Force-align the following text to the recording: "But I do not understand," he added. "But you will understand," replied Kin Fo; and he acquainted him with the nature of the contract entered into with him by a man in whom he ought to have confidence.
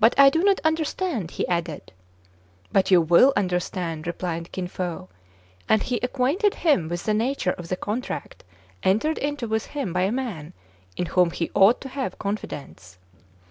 "But 0.00 0.18
I 0.18 0.30
do 0.30 0.42
not 0.42 0.62
understand," 0.64 1.32
he 1.32 1.46
added. 1.46 1.92
"But 2.72 2.90
you 2.90 3.02
will 3.02 3.34
understand," 3.36 4.06
replied 4.06 4.50
Kin 4.50 4.66
Fo; 4.66 5.10
and 5.68 5.82
he 5.82 5.96
acquainted 6.02 6.54
him 6.54 6.88
with 6.88 7.04
the 7.04 7.12
nature 7.12 7.52
of 7.52 7.68
the 7.68 7.76
contract 7.76 8.44
entered 8.82 9.18
into 9.18 9.46
with 9.46 9.66
him 9.66 9.92
by 9.92 10.04
a 10.04 10.10
man 10.10 10.54
in 10.96 11.04
whom 11.04 11.32
he 11.32 11.50
ought 11.54 11.82
to 11.82 11.90
have 11.90 12.18
confidence. 12.18 12.96